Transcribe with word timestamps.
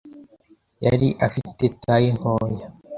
yari 0.85 1.07
afite 1.27 1.63
taye 1.83 2.09
ntoya, 2.17 2.67